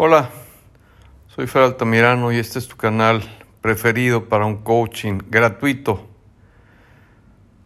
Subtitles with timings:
[0.00, 0.30] Hola,
[1.26, 3.20] soy Fer Altamirano y este es tu canal
[3.60, 6.06] preferido para un coaching gratuito.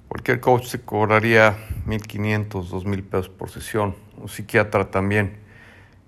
[0.08, 5.40] Cualquier coach se cobraría 1.500, 2.000 pesos por sesión, un psiquiatra también.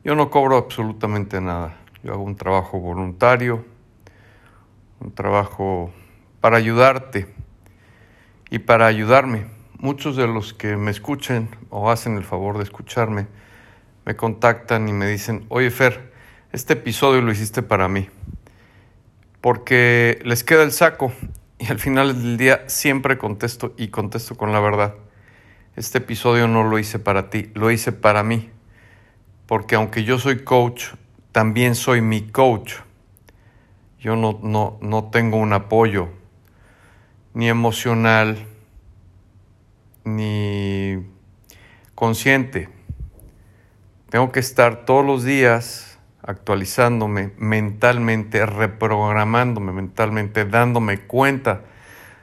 [0.02, 1.77] Yo no cobro absolutamente nada.
[2.02, 3.62] Yo hago un trabajo voluntario,
[5.00, 5.93] un trabajo
[6.41, 7.27] para ayudarte
[8.48, 9.48] y para ayudarme.
[9.79, 13.27] Muchos de los que me escuchen o hacen el favor de escucharme
[14.06, 16.14] me contactan y me dicen, oye Fer,
[16.55, 18.08] este episodio lo hiciste para mí,
[19.40, 21.13] porque les queda el saco
[21.58, 24.94] y al final del día siempre contesto y contesto con la verdad.
[25.75, 28.50] Este episodio no lo hice para ti, lo hice para mí,
[29.46, 30.94] porque aunque yo soy coach,
[31.32, 32.75] también soy mi coach.
[33.98, 36.11] Yo no, no, no tengo un apoyo
[37.33, 38.47] ni emocional,
[40.05, 41.05] ni
[41.97, 42.69] consciente.
[44.08, 45.94] Tengo que estar todos los días
[46.27, 51.62] actualizándome mentalmente, reprogramándome mentalmente, dándome cuenta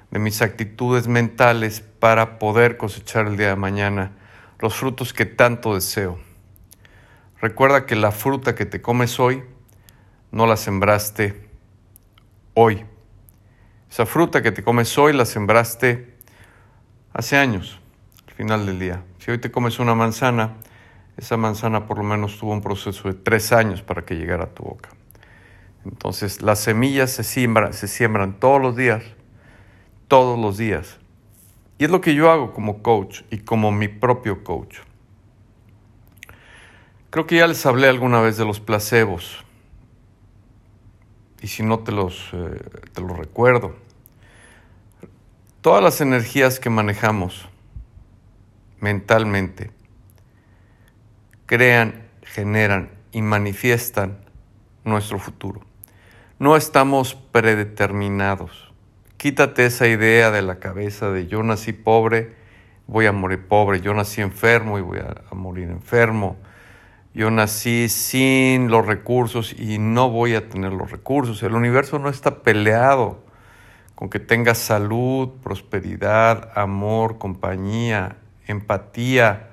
[0.10, 4.12] de mis actitudes mentales para poder cosechar el día de mañana
[4.60, 6.20] los frutos que tanto deseo.
[7.40, 9.44] Recuerda que la fruta que te comes hoy
[10.32, 11.50] no la sembraste
[12.54, 12.86] hoy.
[13.90, 16.16] Esa fruta que te comes hoy la sembraste
[17.14, 17.80] hace años,
[18.28, 19.04] al final del día.
[19.20, 20.58] Si hoy te comes una manzana,
[21.18, 24.50] esa manzana por lo menos tuvo un proceso de tres años para que llegara a
[24.50, 24.90] tu boca.
[25.86, 29.04] Entonces las semillas se siembran, se siembran todos los días,
[30.08, 31.00] todos los días.
[31.78, 34.78] Y es lo que yo hago como coach y como mi propio coach.
[37.10, 39.44] Creo que ya les hablé alguna vez de los placebos.
[41.42, 42.62] Y si no te los, eh,
[42.94, 43.76] te los recuerdo.
[45.62, 47.50] Todas las energías que manejamos
[48.80, 49.72] mentalmente
[51.52, 54.20] crean, generan y manifiestan
[54.86, 55.60] nuestro futuro.
[56.40, 58.72] No estamos predeterminados.
[59.18, 62.36] Quítate esa idea de la cabeza de yo nací pobre,
[62.88, 66.38] voy a morir pobre, yo nací enfermo y voy a, morir enfermo,
[67.14, 71.44] yo nací sin los recursos y no voy a tener los recursos.
[71.44, 73.26] El universo no está peleado
[73.96, 78.16] con que tengas salud, prosperidad, amor, compañía,
[78.48, 79.51] empatía,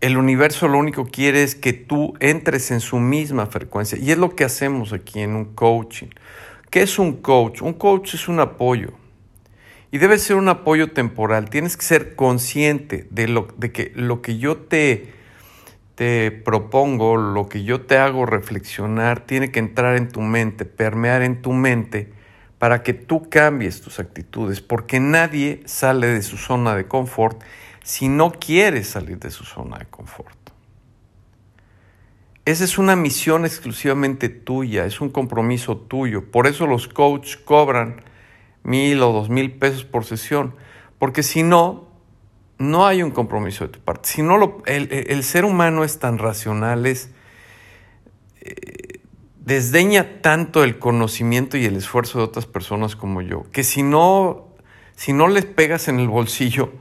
[0.00, 3.98] el universo lo único que quiere es que tú entres en su misma frecuencia.
[3.98, 6.08] Y es lo que hacemos aquí en un coaching.
[6.70, 7.62] ¿Qué es un coach?
[7.62, 8.90] Un coach es un apoyo.
[9.90, 11.48] Y debe ser un apoyo temporal.
[11.48, 15.12] Tienes que ser consciente de, lo, de que lo que yo te,
[15.94, 21.22] te propongo, lo que yo te hago reflexionar, tiene que entrar en tu mente, permear
[21.22, 22.12] en tu mente
[22.58, 24.60] para que tú cambies tus actitudes.
[24.60, 27.40] Porque nadie sale de su zona de confort
[27.86, 30.36] si no quieres salir de su zona de confort.
[32.44, 36.28] Esa es una misión exclusivamente tuya, es un compromiso tuyo.
[36.32, 38.02] Por eso los coaches cobran
[38.64, 40.56] mil o dos mil pesos por sesión,
[40.98, 41.86] porque si no,
[42.58, 44.08] no hay un compromiso de tu parte.
[44.08, 47.10] Si no, el, ser humano es tan racional, es,
[48.40, 48.98] eh,
[49.38, 54.48] desdeña tanto el conocimiento y el esfuerzo de otras personas como yo, que si no,
[54.96, 56.72] si no les pegas en el bolsillo,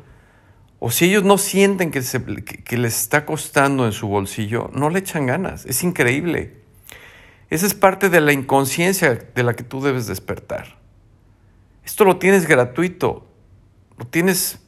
[0.79, 5.25] o si ellos no sienten que, les está costando en su bolsillo, no le echan
[5.25, 5.65] ganas.
[5.65, 6.57] Es increíble.
[7.49, 10.77] Esa es parte de la inconsciencia de la que tú debes despertar.
[11.85, 13.27] Esto lo tienes gratuito.
[13.97, 14.59] Lo tienes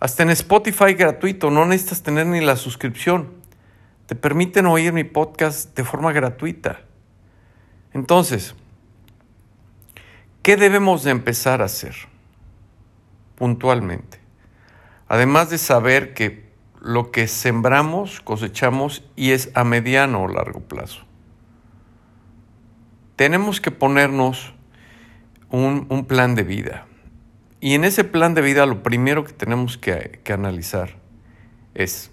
[0.00, 1.50] hasta en Spotify gratuito.
[1.50, 3.32] No necesitas tener ni la suscripción.
[4.06, 6.82] Te permiten oír mi podcast de forma gratuita.
[7.94, 8.54] Entonces,
[10.42, 11.94] ¿qué debemos de empezar a hacer
[13.36, 14.23] puntualmente?
[15.08, 16.44] Además de saber que
[16.84, 21.02] lo que sembramos cosechamos y es a mediano o largo plazo.
[23.16, 24.54] Tenemos que ponernos
[25.50, 26.86] un, plan de vida.
[27.60, 30.96] Y en ese plan de vida lo primero que tenemos que, que analizar
[31.74, 32.10] es,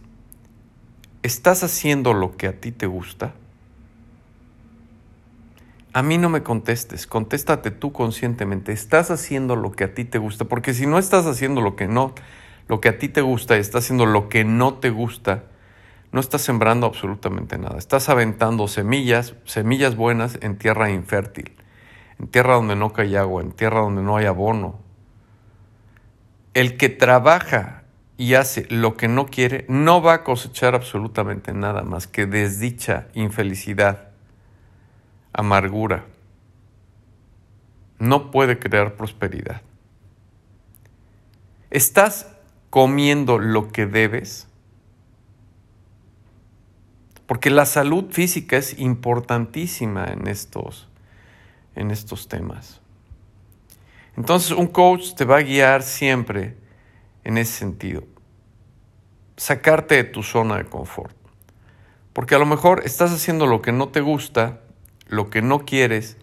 [1.21, 3.33] ¿estás haciendo lo que a ti te gusta?
[5.91, 8.71] A mí no me contestes, contéstate tú conscientemente.
[8.71, 10.45] ¿Estás haciendo lo que a ti te gusta?
[10.45, 12.15] Porque si no estás haciendo lo que no
[12.67, 15.43] lo que a ti te gusta y estás haciendo lo que no te gusta,
[16.11, 17.77] no estás sembrando absolutamente nada.
[17.77, 21.53] Estás aventando semillas, semillas buenas en tierra infértil,
[22.19, 24.79] en tierra donde no cae agua, en tierra donde no hay abono.
[26.53, 27.83] El que trabaja
[28.17, 33.07] y hace lo que no quiere no va a cosechar absolutamente nada más que desdicha,
[33.13, 34.09] infelicidad,
[35.33, 36.05] amargura.
[37.99, 39.61] No puede crear prosperidad.
[41.69, 42.27] Estás
[42.71, 44.47] comiendo lo que debes?
[47.27, 50.89] Porque la salud física es importantísima en estos,
[51.75, 52.81] en estos temas.
[54.17, 56.57] Entonces un coach te va a guiar siempre
[57.23, 58.03] en ese sentido.
[59.37, 61.15] Sacarte de tu zona de confort.
[62.13, 64.59] Porque a lo mejor estás haciendo lo que no te gusta,
[65.07, 66.17] lo que no quieres,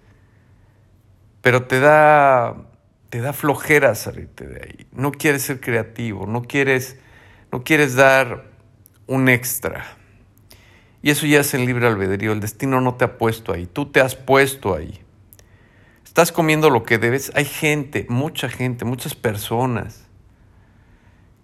[1.40, 2.67] pero te da,
[3.10, 4.86] te da flojera salirte de ahí.
[4.92, 6.98] No quieres ser creativo, no quieres,
[7.50, 8.50] no quieres dar
[9.06, 9.84] un extra.
[11.02, 12.32] Y eso ya es el libre albedrío.
[12.32, 15.00] El destino no te ha puesto ahí, tú te has puesto ahí.
[16.04, 17.32] Estás comiendo lo que debes.
[17.34, 20.06] Hay gente, mucha gente, muchas personas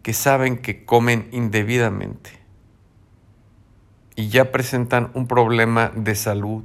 [0.02, 2.30] que saben que comen indebidamente
[4.16, 6.64] y ya presentan un problema de salud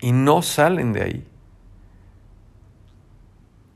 [0.00, 1.29] y no salen de ahí.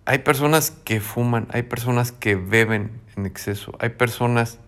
[0.06, 4.58] Hay personas que fuman, hay personas que beben en exceso, hay personas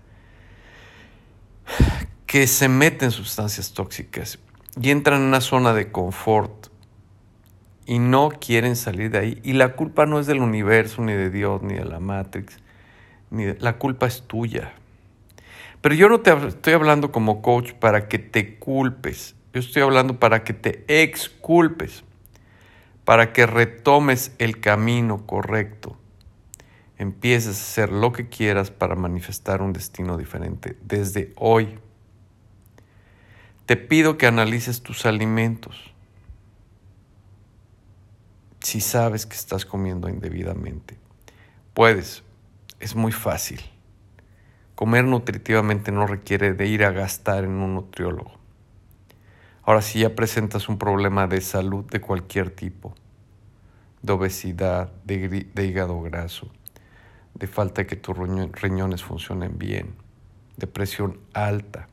[2.26, 4.38] que se meten sustancias tóxicas
[4.80, 6.68] y entran en una zona de confort
[7.86, 9.40] y no quieren salir de ahí.
[9.44, 12.58] Y la culpa no es del universo, ni de Dios, ni de la Matrix,
[13.30, 14.72] ni la culpa es tuya.
[15.80, 20.18] Pero yo no te estoy hablando como coach para que te culpes, yo estoy hablando
[20.18, 22.04] para que te exculpes,
[23.06, 25.96] para que retomes el camino correcto,
[26.98, 31.78] empieces a hacer lo que quieras para manifestar un destino diferente desde hoy.
[33.64, 35.94] Te pido que analices tus alimentos.
[38.58, 40.98] Si sabes que estás comiendo indebidamente,
[41.74, 42.24] puedes,
[42.80, 43.60] es muy fácil.
[44.74, 48.32] Comer nutritivamente no requiere de ir a gastar en un nutriólogo.
[49.66, 52.94] Ahora, si ya presentas un problema de salud de cualquier tipo,
[54.00, 56.52] de obesidad, de, hígado graso,
[57.34, 59.96] de falta de que tus riñones funcionen bien,
[60.56, 61.88] de presión alta,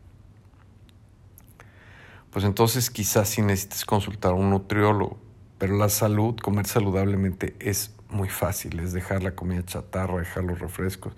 [2.30, 5.18] pues entonces quizás sí necesites consultar a un nutriólogo.
[5.58, 10.60] Pero la salud, comer saludablemente es muy fácil, es dejar la comida chatarra, dejar los
[10.60, 11.14] refrescos,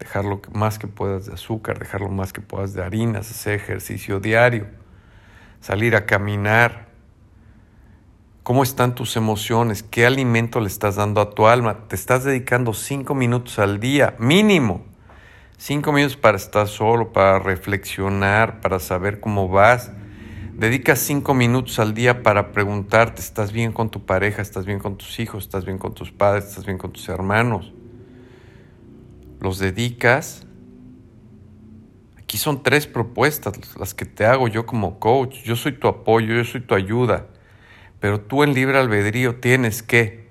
[0.00, 3.54] dejar lo más que puedas de azúcar, dejar lo más que puedas de harinas, hacer
[3.54, 4.66] ejercicio diario,
[5.64, 6.88] salir a caminar.
[8.42, 9.82] ¿Cómo están tus emociones?
[9.82, 11.88] ¿Qué alimento le estás dando a tu alma?
[11.88, 14.84] Te estás dedicando cinco minutos al día, mínimo.
[15.56, 19.90] Cinco minutos para estar solo, para reflexionar, para saber cómo vas.
[20.52, 24.42] Dedica cinco minutos al día para preguntarte, ¿estás bien con tu pareja?
[24.42, 25.44] ¿Estás bien con tus hijos?
[25.44, 26.44] ¿Estás bien con tus padres?
[26.44, 27.72] ¿Estás bien con tus hermanos?
[29.40, 30.46] los dedicas.
[32.38, 35.42] Son tres propuestas las que te hago yo como coach.
[35.42, 37.26] Yo soy tu apoyo, yo soy tu ayuda.
[38.00, 40.28] Pero tú en libre albedrío tienes que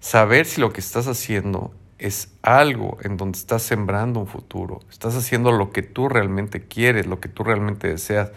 [0.00, 4.80] saber si lo que estás haciendo es algo en donde estás sembrando un futuro.
[4.90, 8.32] Estás haciendo lo que tú realmente quieres, lo que tú realmente deseas,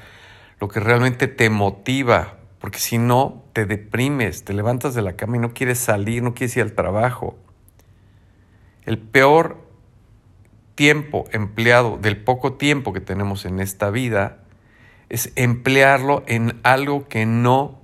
[0.59, 2.37] lo que realmente te motiva.
[2.59, 6.33] Porque si no, te deprimes, te levantas de la cama y no quieres salir, no
[6.33, 7.37] quieres ir al trabajo.
[8.85, 9.66] El peor
[10.77, 14.43] tiempo empleado, del poco tiempo que tenemos en esta vida,
[15.09, 17.81] es emplearlo en algo que no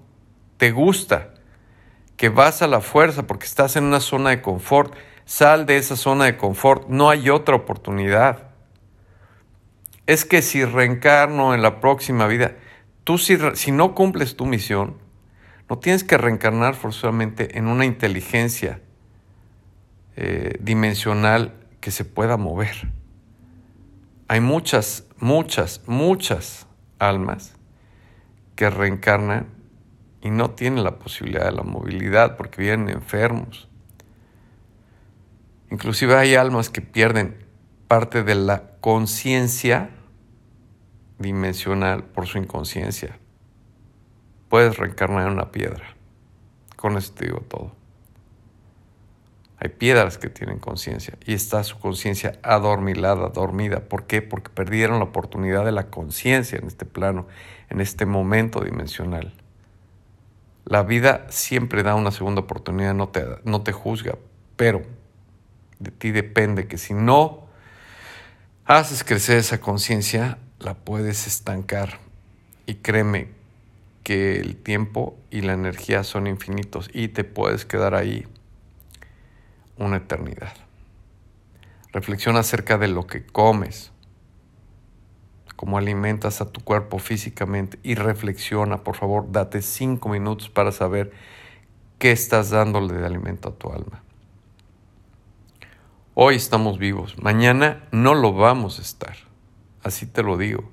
[0.57, 1.33] te gusta,
[2.17, 4.93] que vas a la fuerza porque estás en una zona de confort.
[5.25, 8.51] Sal de esa zona de confort, no hay otra oportunidad.
[10.05, 12.57] Es que si reencarno en la próxima vida,
[13.03, 14.97] tú si, si no cumples tu misión,
[15.67, 18.81] no tienes que reencarnar forzosamente en una inteligencia
[20.15, 22.93] eh, dimensional que se pueda mover.
[24.29, 26.65] Hay muchas, muchas, muchas
[26.97, 27.57] almas
[28.55, 29.49] que reencarnan
[30.21, 33.67] y no tienen la posibilidad de la movilidad porque vienen enfermos.
[35.71, 37.45] Inclusive hay almas que pierden
[37.89, 39.89] parte de la conciencia
[41.19, 43.19] dimensional por su inconsciencia.
[44.47, 45.97] Puedes reencarnar en una piedra.
[46.77, 47.82] Con esto te digo todo.
[49.63, 53.79] Hay piedras que tienen conciencia y está su conciencia adormilada, dormida.
[53.79, 54.21] ¿Por qué?
[54.21, 57.27] Porque perdieron la oportunidad de la conciencia en este plano,
[57.69, 59.33] en este momento dimensional.
[60.65, 64.17] La vida siempre da una segunda oportunidad, no te, no te juzga,
[64.57, 64.81] pero
[65.79, 67.47] de ti depende que si no
[68.65, 71.99] haces crecer esa conciencia, la puedes estancar.
[72.65, 73.29] Y créeme
[74.03, 78.27] que el tiempo y la energía son infinitos y te puedes quedar ahí
[79.77, 80.53] una eternidad.
[81.91, 83.91] Reflexiona acerca de lo que comes,
[85.55, 91.11] cómo alimentas a tu cuerpo físicamente y reflexiona, por favor, date cinco minutos para saber
[91.99, 94.03] qué estás dándole de alimento a tu alma.
[96.15, 99.15] Hoy estamos vivos, mañana no lo vamos a estar,
[99.83, 100.69] así te lo digo.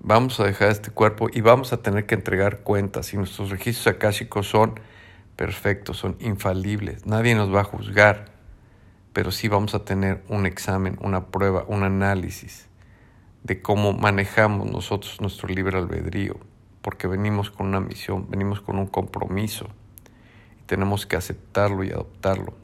[0.00, 3.94] Vamos a dejar este cuerpo y vamos a tener que entregar cuentas y nuestros registros
[3.94, 4.78] akáshicos son
[5.36, 7.06] perfectos, son infalibles.
[7.06, 8.26] Nadie nos va a juzgar,
[9.12, 12.68] pero sí vamos a tener un examen, una prueba, un análisis
[13.42, 16.38] de cómo manejamos nosotros nuestro libre albedrío,
[16.82, 19.68] porque venimos con una misión, venimos con un compromiso
[20.60, 22.54] y tenemos que aceptarlo y adoptarlo.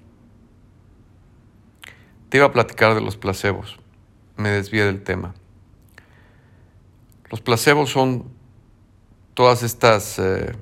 [2.30, 3.78] Te iba a platicar de los placebos,
[4.36, 5.34] me desvié del tema.
[7.30, 8.24] Los placebos son
[9.34, 10.18] todas estas...
[10.18, 10.52] Eh,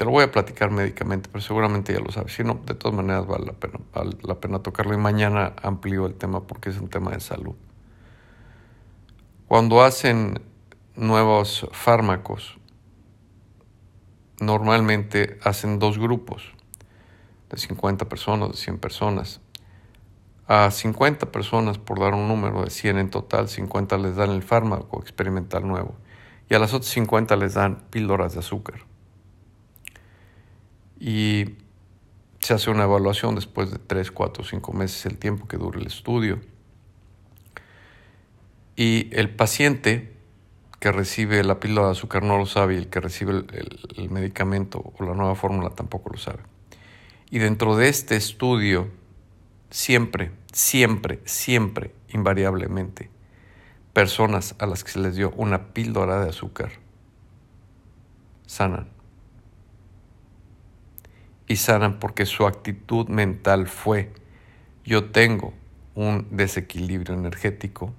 [0.00, 2.32] te lo voy a platicar médicamente, pero seguramente ya lo sabes.
[2.32, 6.06] Si no, de todas maneras vale la pena, vale la pena tocarlo y mañana amplío
[6.06, 7.54] el tema porque es un tema de salud.
[9.46, 10.40] Cuando hacen
[10.96, 12.56] nuevos fármacos,
[14.40, 16.44] normalmente hacen dos grupos
[17.50, 19.42] de 50 personas, de 100 personas.
[20.48, 24.42] A 50 personas, por dar un número de 100 en total, 50 les dan el
[24.42, 25.94] fármaco experimental nuevo
[26.48, 28.88] y a las otras 50 les dan píldoras de azúcar
[31.00, 31.56] y
[32.40, 35.86] se hace una evaluación después de 3, 4, 5 meses, el tiempo que dure el
[35.86, 36.40] estudio.
[38.76, 40.14] Y el paciente
[40.78, 44.10] que recibe la píldora de azúcar no lo sabe y el que recibe el, el
[44.10, 46.40] medicamento o la nueva fórmula tampoco lo sabe.
[47.30, 48.88] Y dentro de este estudio,
[49.70, 53.10] siempre, siempre, siempre, invariablemente,
[53.92, 56.72] personas a las que se les dio una píldora de azúcar
[58.46, 58.88] sanan
[61.50, 64.12] y sanan porque su actitud mental fue,
[64.84, 65.52] yo tengo
[65.96, 67.92] un desequilibrio energético.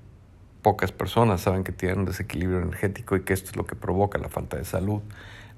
[0.61, 4.17] Pocas personas saben que tienen un desequilibrio energético y que esto es lo que provoca
[4.19, 5.01] la falta de salud,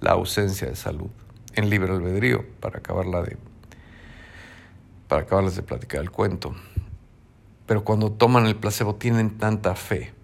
[0.01, 1.11] la ausencia de salud,
[1.53, 3.37] en libre albedrío, para acabarla de
[5.07, 6.55] para acabarles de platicar el cuento.
[7.67, 10.15] Pero cuando toman el placebo tienen tanta fe,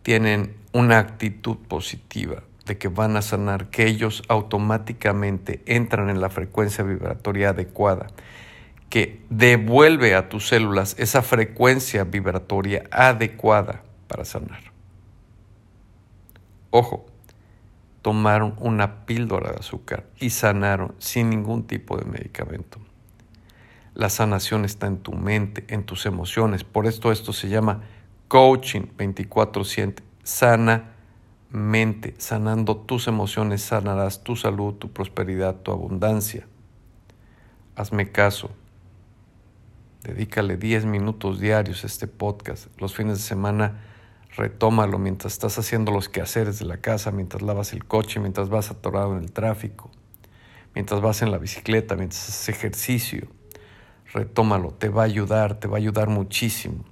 [0.00, 6.30] tienen una actitud positiva, de que van a sanar, que ellos automáticamente entran en la
[6.30, 8.06] frecuencia vibratoria adecuada,
[8.88, 14.60] que devuelve a tus células esa frecuencia vibratoria adecuada para sanar.
[16.70, 17.06] Ojo,
[18.02, 22.78] tomaron una píldora de azúcar y sanaron sin ningún tipo de medicamento.
[23.94, 26.62] La sanación está en tu mente, en tus emociones.
[26.62, 27.82] Por esto esto se llama
[28.28, 30.02] coaching 24/7.
[30.22, 30.97] Sana
[31.50, 36.46] mente, sanando tus emociones, sanarás tu salud, tu prosperidad, tu abundancia.
[37.76, 38.50] Hazme caso.
[40.02, 42.68] Dedícale 10 minutos diarios a este podcast.
[42.80, 43.80] Los fines de semana
[44.36, 48.70] retómalo mientras estás haciendo los quehaceres de la casa, mientras lavas el coche, mientras vas
[48.70, 49.90] atorado en el tráfico,
[50.74, 53.28] mientras vas en la bicicleta, mientras haces ejercicio.
[54.12, 56.84] Retómalo, te va a ayudar, te va a ayudar muchísimo.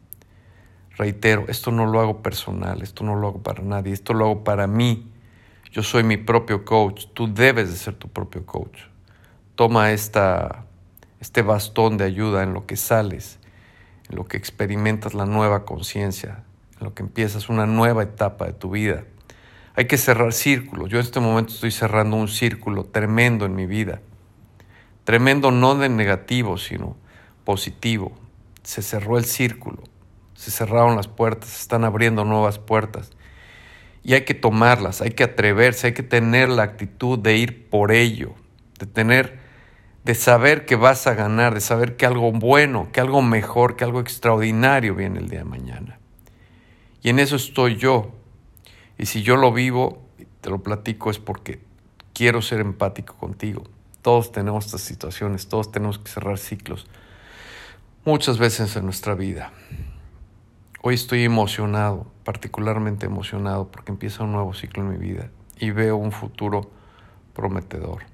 [0.97, 4.45] Reitero, esto no lo hago personal, esto no lo hago para nadie, esto lo hago
[4.45, 5.13] para mí.
[5.71, 8.79] Yo soy mi propio coach, tú debes de ser tu propio coach.
[9.57, 10.65] Toma esta,
[11.21, 13.39] este bastón de ayuda en lo que sales,
[14.09, 16.45] en lo que experimentas la nueva conciencia,
[16.79, 19.05] en lo que empiezas una nueva etapa de tu vida.
[19.75, 20.89] Hay que cerrar círculos.
[20.89, 24.01] Yo en este momento estoy cerrando un círculo tremendo en mi vida.
[25.05, 26.97] Tremendo no de negativo, sino
[27.45, 28.13] positivo.
[28.63, 29.83] Se cerró el círculo
[30.37, 33.11] se cerraron las puertas, se están abriendo nuevas puertas.
[34.05, 37.91] Y hay que tomarlas, hay que atreverse, hay que tener la actitud de ir por
[37.91, 38.35] ello,
[38.79, 39.41] de tener,
[40.05, 43.83] de saber que vas a ganar, de saber que algo bueno, que algo mejor, que
[43.83, 45.99] algo extraordinario viene el día de mañana.
[47.03, 48.13] Y en eso estoy yo.
[48.99, 50.07] Y si yo lo vivo,
[50.41, 51.61] te lo platico, es porque
[52.13, 53.65] quiero ser empático contigo.
[54.03, 56.87] Todos tenemos estas situaciones, todos tenemos que cerrar ciclos
[58.07, 59.53] muchas veces en nuestra vida.
[60.89, 65.97] Hoy estoy emocionado, particularmente emocionado, porque empieza un nuevo ciclo en mi vida y veo
[65.97, 66.71] un futuro
[67.35, 68.05] prometedor.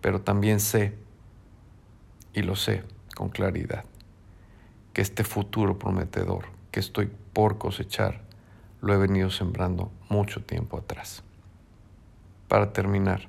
[0.00, 0.94] Pero también sé,
[2.32, 2.84] y lo sé
[3.16, 3.84] con claridad,
[4.92, 8.20] que este futuro prometedor que estoy por cosechar,
[8.80, 11.24] lo he venido sembrando mucho tiempo atrás.
[12.46, 13.26] Para terminar,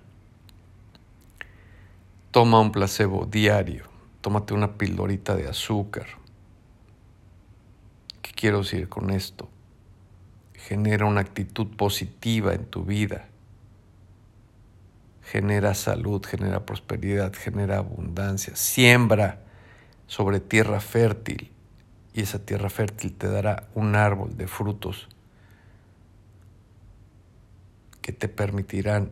[2.29, 3.85] toma un placebo diario,
[4.21, 6.05] tómate una pildorita de azúcar,
[8.39, 9.49] quiero decir con esto?
[10.53, 13.27] Genera una actitud positiva en tu vida.
[15.23, 18.55] Genera salud, genera prosperidad, genera abundancia.
[18.55, 19.41] Siembra
[20.07, 21.51] sobre tierra fértil
[22.13, 25.09] y esa tierra fértil te dará un árbol de frutos
[28.01, 29.11] que te permitirán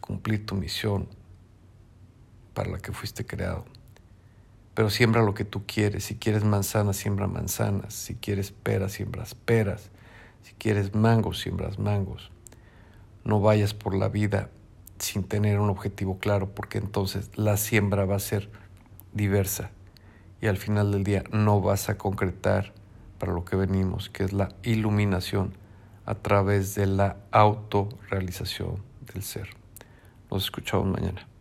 [0.00, 1.08] cumplir tu misión
[2.54, 3.66] para la que fuiste creado.
[4.74, 6.04] Pero siembra lo que tú quieres.
[6.04, 7.94] Si quieres manzanas, siembra manzanas.
[7.94, 9.90] Si quieres peras, siembras peras.
[10.42, 12.30] Si quieres mangos, siembras mangos.
[13.24, 14.50] No vayas por la vida
[14.98, 18.50] sin tener un objetivo claro, porque entonces la siembra va a ser
[19.12, 19.70] diversa
[20.40, 22.74] y al final del día no vas a concretar
[23.18, 25.54] para lo que venimos, que es la iluminación
[26.04, 29.48] a través de la autorrealización del ser.
[30.30, 31.33] Nos escuchamos mañana.